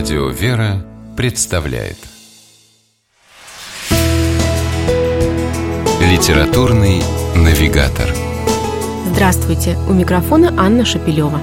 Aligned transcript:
Радио 0.00 0.28
«Вера» 0.28 0.82
представляет 1.14 1.98
Литературный 6.00 7.02
навигатор 7.36 8.08
Здравствуйте! 9.12 9.76
У 9.90 9.92
микрофона 9.92 10.54
Анна 10.56 10.86
Шапилева. 10.86 11.38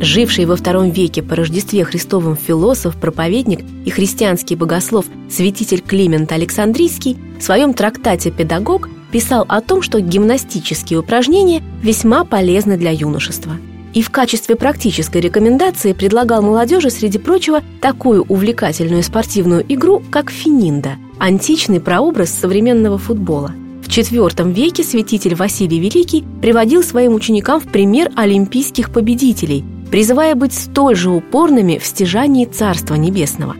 Живший 0.00 0.46
во 0.46 0.56
втором 0.56 0.88
веке 0.88 1.22
по 1.22 1.36
Рождестве 1.36 1.84
Христовым 1.84 2.34
философ, 2.38 2.98
проповедник 2.98 3.60
и 3.84 3.90
христианский 3.90 4.56
богослов 4.56 5.04
святитель 5.28 5.82
Климент 5.82 6.32
Александрийский 6.32 7.18
в 7.38 7.42
своем 7.42 7.74
трактате 7.74 8.30
«Педагог» 8.30 8.88
писал 9.12 9.44
о 9.50 9.60
том, 9.60 9.82
что 9.82 10.00
гимнастические 10.00 11.00
упражнения 11.00 11.62
весьма 11.82 12.24
полезны 12.24 12.78
для 12.78 12.90
юношества– 12.90 13.58
и 13.94 14.02
в 14.02 14.10
качестве 14.10 14.56
практической 14.56 15.18
рекомендации 15.18 15.92
предлагал 15.92 16.42
молодежи, 16.42 16.90
среди 16.90 17.18
прочего, 17.18 17.62
такую 17.80 18.24
увлекательную 18.24 19.02
спортивную 19.02 19.64
игру, 19.68 20.02
как 20.10 20.30
фининда– 20.30 20.96
античный 21.18 21.80
прообраз 21.80 22.30
современного 22.30 22.98
футбола. 22.98 23.52
В 23.82 23.88
IV 23.88 24.52
веке 24.52 24.82
святитель 24.82 25.36
Василий 25.36 25.78
Великий 25.78 26.24
приводил 26.42 26.82
своим 26.82 27.14
ученикам 27.14 27.60
в 27.60 27.68
пример 27.68 28.10
олимпийских 28.16 28.90
победителей, 28.90 29.64
призывая 29.90 30.34
быть 30.34 30.54
столь 30.54 30.96
же 30.96 31.10
упорными 31.10 31.78
в 31.78 31.86
стяжании 31.86 32.46
Царства 32.46 32.94
Небесного. 32.94 33.54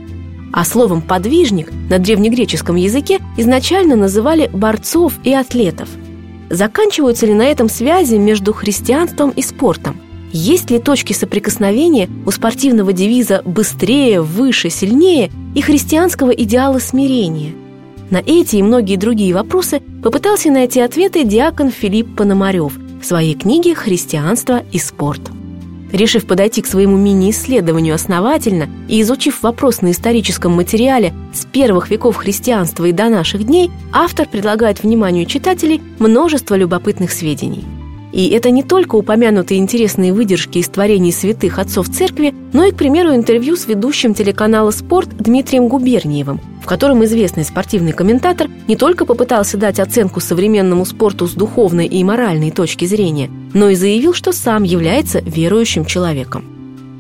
А 0.53 0.65
словом 0.65 1.03
«подвижник» 1.03 1.71
на 1.91 1.99
древнегреческом 1.99 2.77
языке 2.77 3.21
изначально 3.37 3.97
называли 3.97 4.51
борцов 4.53 5.15
и 5.25 5.33
атлетов. 5.33 5.89
Заканчиваются 6.49 7.27
ли 7.27 7.35
на 7.35 7.47
этом 7.47 7.69
связи 7.69 8.17
между 8.17 8.53
христианством 8.53 9.31
и 9.31 9.43
спортом? 9.43 9.97
Есть 10.37 10.69
ли 10.73 10.81
точки 10.81 11.13
соприкосновения 11.13 12.11
у 12.27 12.33
спортивного 12.33 12.93
девиза 12.93 13.41
«быстрее, 13.45 14.21
выше, 14.21 14.69
сильнее» 14.69 15.31
и 15.55 15.61
христианского 15.61 16.33
идеала 16.33 16.81
смирения? 16.81 17.53
На 18.11 18.17
эти 18.17 18.57
и 18.57 18.63
многие 18.65 18.97
другие 18.97 19.33
вопросы 19.33 19.81
попытался 20.03 20.51
найти 20.51 20.81
ответы 20.81 21.23
диакон 21.23 21.71
Филипп 21.71 22.17
Пономарев 22.17 22.73
в 23.01 23.05
своей 23.05 23.37
книге 23.37 23.77
«Христианство 23.77 24.65
и 24.73 24.79
спорт». 24.81 25.21
Решив 25.93 26.27
подойти 26.27 26.63
к 26.63 26.67
своему 26.67 26.97
мини-исследованию 26.97 27.95
основательно 27.95 28.69
и 28.89 29.01
изучив 29.03 29.41
вопрос 29.45 29.83
на 29.83 29.93
историческом 29.93 30.51
материале 30.51 31.15
с 31.33 31.45
первых 31.45 31.91
веков 31.91 32.17
христианства 32.17 32.87
и 32.87 32.93
до 32.93 33.09
наших 33.09 33.45
дней, 33.45 33.71
автор 33.93 34.27
предлагает 34.27 34.83
вниманию 34.83 35.27
читателей 35.27 35.81
множество 36.01 36.57
любопытных 36.57 37.13
сведений– 37.13 37.63
и 38.15 38.29
это 38.29 38.51
не 38.51 38.63
только 38.63 38.95
упомянутые 38.95 39.59
интересные 39.59 40.13
выдержки 40.13 40.59
из 40.59 40.69
творений 40.69 41.11
святых 41.11 41.59
отцов 41.59 41.89
церкви, 41.89 42.33
но 42.53 42.65
и, 42.65 42.71
к 42.71 42.77
примеру, 42.77 43.13
интервью 43.13 43.57
с 43.57 43.67
ведущим 43.67 44.15
телеканала 44.15 44.71
«Спорт» 44.71 45.09
Дмитрием 45.19 45.67
Губерниевым, 45.67 46.41
в 46.63 46.67
котором 46.67 47.05
известный 47.05 47.45
спортивный 47.45 47.91
комментатор 47.91 48.47
не 48.69 48.77
только 48.77 49.05
попытался 49.05 49.57
дать 49.57 49.81
оценку 49.81 50.21
современному 50.21 50.87
спорту 50.87 51.27
с 51.27 51.33
духовной 51.33 51.87
и 51.87 52.05
моральной 52.05 52.53
точки 52.53 52.85
зрения, 52.85 53.29
но 53.53 53.71
и 53.71 53.75
заявил, 53.75 54.15
что 54.15 54.31
сам 54.31 54.63
является 54.63 55.19
верующим 55.19 55.85
человеком. 55.85 56.45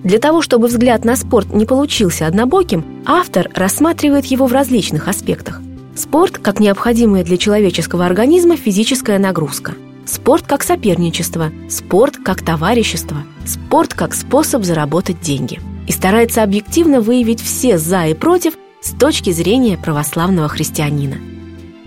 Для 0.03 0.19
того, 0.19 0.42
чтобы 0.42 0.67
взгляд 0.67 1.05
на 1.05 1.15
спорт 1.15 1.55
не 1.55 1.65
получился 1.65 2.27
однобоким, 2.27 2.85
автор 3.07 3.48
рассматривает 3.55 4.25
его 4.25 4.48
в 4.48 4.53
различных 4.53 5.07
аспектах. 5.07 5.62
Спорт 5.95 6.39
как 6.39 6.59
необходимая 6.59 7.23
для 7.23 7.37
человеческого 7.37 8.05
организма 8.05 8.57
физическая 8.57 9.20
нагрузка– 9.20 9.75
Спорт 10.07 10.47
как 10.47 10.63
соперничество, 10.63 11.51
спорт 11.69 12.17
как 12.23 12.43
товарищество, 12.43 13.19
спорт 13.47 13.95
как 13.95 14.15
способ 14.15 14.65
заработать 14.65 15.21
деньги. 15.21 15.61
И 15.87 15.93
старается 15.93 16.43
объективно 16.43 17.01
выявить 17.01 17.41
все 17.43 17.79
«за» 17.79 18.07
и 18.07 18.15
«против» 18.15 18.55
с 18.81 18.91
точки 18.91 19.31
зрения 19.31 19.79
православного 19.79 20.48
христианина. 20.48 21.17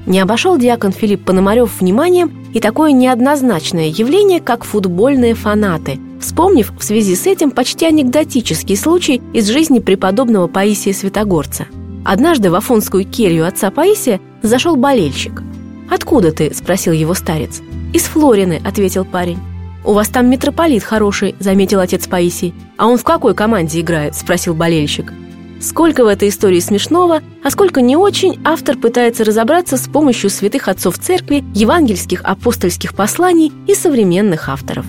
Не 0.07 0.19
обошел 0.19 0.57
диакон 0.57 0.93
Филипп 0.93 1.25
Пономарев 1.25 1.79
вниманием 1.79 2.31
и 2.53 2.59
такое 2.59 2.91
неоднозначное 2.91 3.89
явление, 3.89 4.39
как 4.39 4.63
футбольные 4.63 5.35
фанаты, 5.35 5.99
вспомнив 6.19 6.71
в 6.77 6.83
связи 6.83 7.15
с 7.15 7.27
этим 7.27 7.51
почти 7.51 7.85
анекдотический 7.85 8.77
случай 8.77 9.21
из 9.33 9.47
жизни 9.47 9.79
преподобного 9.79 10.47
Паисия 10.47 10.93
Святогорца. 10.93 11.67
Однажды 12.05 12.49
в 12.49 12.55
Афонскую 12.55 13.05
келью 13.05 13.45
отца 13.45 13.69
Паисия 13.69 14.21
зашел 14.41 14.75
болельщик. 14.75 15.43
«Откуда 15.89 16.31
ты?»– 16.31 16.53
спросил 16.55 16.93
его 16.93 17.13
старец. 17.13 17.61
«Из 17.93 18.03
Флорины»,— 18.03 18.61
ответил 18.63 19.05
парень. 19.05 19.39
«У 19.83 19.93
вас 19.93 20.09
там 20.09 20.29
митрополит 20.29 20.83
хороший»,— 20.83 21.35
заметил 21.39 21.79
отец 21.79 22.07
Паисий. 22.07 22.53
«А 22.77 22.87
он 22.87 22.97
в 22.97 23.03
какой 23.03 23.33
команде 23.33 23.79
играет?»— 23.79 24.15
спросил 24.17 24.53
болельщик. 24.53 25.13
Сколько 25.59 26.03
в 26.03 26.07
этой 26.07 26.29
истории 26.29 26.59
смешного, 26.59 27.21
а 27.43 27.49
сколько 27.49 27.81
не 27.81 27.95
очень, 27.95 28.39
автор 28.43 28.77
пытается 28.77 29.23
разобраться 29.23 29.77
с 29.77 29.87
помощью 29.87 30.29
святых 30.29 30.67
отцов 30.67 30.99
церкви, 30.99 31.43
евангельских 31.55 32.21
апостольских 32.23 32.93
посланий 32.93 33.51
и 33.65 33.73
современных 33.73 34.49
авторов. 34.49 34.85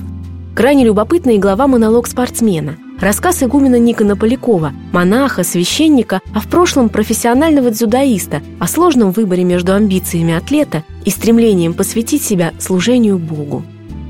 Крайне 0.59 0.85
любопытная 0.85 1.39
глава 1.39 1.69
«Монолог 1.69 2.09
спортсмена», 2.09 2.79
рассказ 2.99 3.45
игумена 3.45 3.79
Никона 3.79 4.17
Полякова, 4.17 4.73
монаха, 4.91 5.45
священника, 5.45 6.21
а 6.35 6.41
в 6.41 6.49
прошлом 6.49 6.89
профессионального 6.89 7.71
дзюдоиста 7.71 8.43
о 8.59 8.67
сложном 8.67 9.13
выборе 9.13 9.45
между 9.45 9.73
амбициями 9.73 10.35
атлета 10.35 10.83
и 11.05 11.11
стремлением 11.11 11.75
посвятить 11.75 12.25
себя 12.25 12.55
служению 12.59 13.19
Богу. 13.19 13.63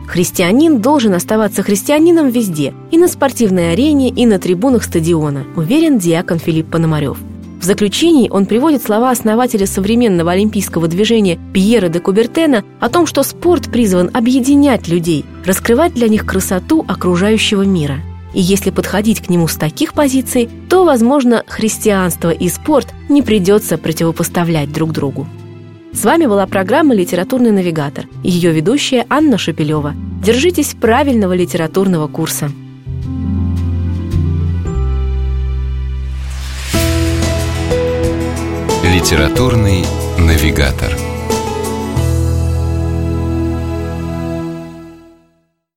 Христианин 0.06 0.80
должен 0.80 1.12
оставаться 1.12 1.62
христианином 1.62 2.30
везде, 2.30 2.72
и 2.90 2.96
на 2.96 3.08
спортивной 3.08 3.74
арене, 3.74 4.08
и 4.08 4.24
на 4.24 4.38
трибунах 4.38 4.84
стадиона, 4.84 5.44
уверен 5.54 5.98
диакон 5.98 6.38
Филипп 6.38 6.70
Пономарев. 6.70 7.18
В 7.58 7.64
заключении 7.64 8.30
он 8.30 8.46
приводит 8.46 8.82
слова 8.82 9.10
основателя 9.10 9.66
современного 9.66 10.30
олимпийского 10.30 10.86
движения 10.86 11.38
Пьера 11.52 11.88
де 11.88 11.98
Кубертена 11.98 12.64
о 12.78 12.88
том, 12.88 13.04
что 13.04 13.24
спорт 13.24 13.70
призван 13.70 14.10
объединять 14.14 14.86
людей, 14.86 15.24
раскрывать 15.44 15.92
для 15.92 16.08
них 16.08 16.24
красоту 16.24 16.84
окружающего 16.86 17.62
мира. 17.62 17.96
И 18.32 18.40
если 18.40 18.70
подходить 18.70 19.20
к 19.20 19.28
нему 19.28 19.48
с 19.48 19.56
таких 19.56 19.94
позиций, 19.94 20.48
то, 20.68 20.84
возможно, 20.84 21.42
христианство 21.48 22.30
и 22.30 22.48
спорт 22.48 22.94
не 23.08 23.22
придется 23.22 23.76
противопоставлять 23.76 24.72
друг 24.72 24.92
другу. 24.92 25.26
С 25.92 26.04
вами 26.04 26.26
была 26.26 26.46
программа 26.46 26.94
«Литературный 26.94 27.50
навигатор» 27.50 28.06
и 28.22 28.30
ее 28.30 28.52
ведущая 28.52 29.04
Анна 29.08 29.36
Шапилева. 29.36 29.94
Держитесь 30.22 30.76
правильного 30.80 31.32
литературного 31.32 32.06
курса. 32.06 32.50
Литературный 38.98 39.84
навигатор. 40.18 41.17